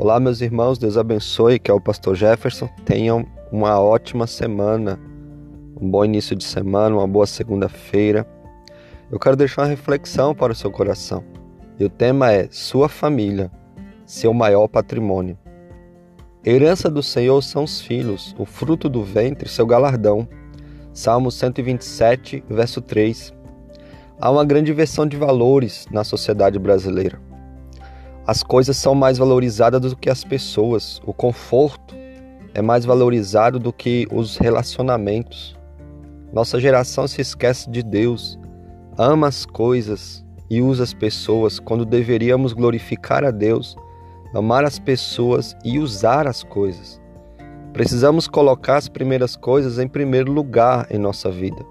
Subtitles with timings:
[0.00, 2.68] Olá, meus irmãos, Deus abençoe, que é o pastor Jefferson.
[2.84, 4.96] Tenham uma ótima semana,
[5.76, 8.24] um bom início de semana, uma boa segunda-feira.
[9.10, 11.24] Eu quero deixar uma reflexão para o seu coração.
[11.80, 13.50] E o tema é Sua família,
[14.06, 15.36] seu maior patrimônio.
[16.46, 20.28] Herança do Senhor são os filhos, o fruto do ventre, seu galardão.
[20.92, 23.34] Salmo 127, verso 3.
[24.20, 27.26] Há uma grande inversão de valores na sociedade brasileira.
[28.28, 31.00] As coisas são mais valorizadas do que as pessoas.
[31.06, 31.94] O conforto
[32.52, 35.56] é mais valorizado do que os relacionamentos.
[36.30, 38.38] Nossa geração se esquece de Deus,
[38.98, 43.74] ama as coisas e usa as pessoas quando deveríamos glorificar a Deus,
[44.34, 47.00] amar as pessoas e usar as coisas.
[47.72, 51.64] Precisamos colocar as primeiras coisas em primeiro lugar em nossa vida.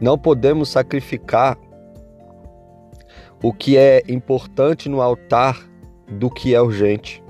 [0.00, 1.58] Não podemos sacrificar
[3.44, 5.68] o que é importante no altar
[6.08, 7.22] do que é urgente.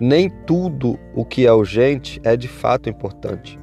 [0.00, 3.56] Nem tudo o que é urgente é de fato importante.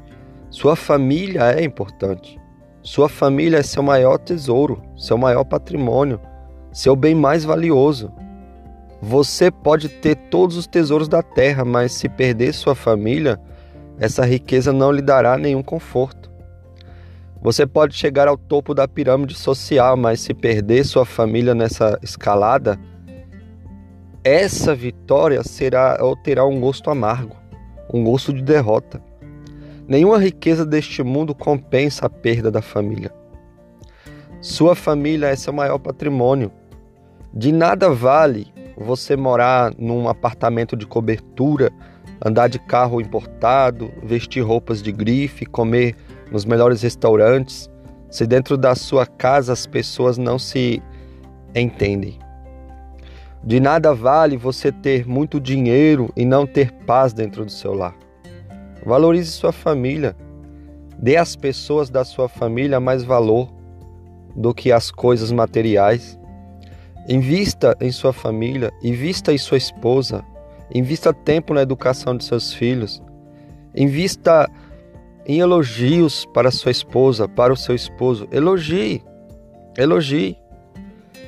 [0.49, 2.39] Sua família é importante.
[2.81, 6.17] Sua família é seu maior tesouro, seu maior patrimônio,
[6.71, 8.09] seu bem mais valioso.
[9.01, 13.37] Você pode ter todos os tesouros da terra, mas se perder sua família,
[13.99, 16.24] essa riqueza não lhe dará nenhum conforto.
[17.45, 22.75] Você pode chegar ao topo da pirâmide social, mas se perder sua família nessa escalada,
[24.23, 27.35] essa vitória será ou terá um gosto amargo,
[27.93, 28.99] um gosto de derrota.
[29.87, 33.13] Nenhuma riqueza deste mundo compensa a perda da família.
[34.41, 36.51] Sua família é seu maior patrimônio.
[37.31, 41.71] De nada vale você morar num apartamento de cobertura,
[42.25, 45.95] andar de carro importado, vestir roupas de grife, comer
[46.31, 47.69] nos melhores restaurantes,
[48.09, 50.81] se dentro da sua casa as pessoas não se
[51.53, 52.19] entendem.
[53.43, 57.95] De nada vale você ter muito dinheiro e não ter paz dentro do seu lar.
[58.83, 60.15] Valorize sua família.
[60.97, 63.53] Dê às pessoas da sua família mais valor
[64.35, 66.19] do que as coisas materiais.
[67.07, 70.23] Invista em sua família, invista em sua esposa,
[70.73, 73.01] invista tempo na educação de seus filhos,
[73.75, 74.49] invista
[75.25, 78.27] em elogios para sua esposa, para o seu esposo.
[78.31, 79.03] Elogie,
[79.77, 80.37] elogie.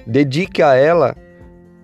[0.05, 1.15] Dedique a ela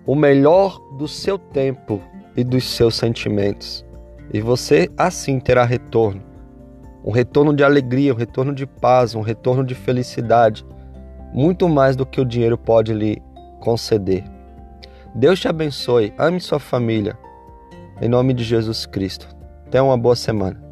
[0.06, 2.00] o melhor do seu tempo
[2.36, 3.84] e dos seus sentimentos.
[4.32, 6.22] E você assim terá retorno.
[7.04, 10.64] Um retorno de alegria, um retorno de paz, um retorno de felicidade.
[11.32, 13.20] Muito mais do que o dinheiro pode lhe
[13.60, 14.24] conceder.
[15.14, 16.14] Deus te abençoe.
[16.16, 17.18] Ame sua família.
[18.00, 19.28] Em nome de Jesus Cristo.
[19.70, 20.63] Tenha uma boa semana.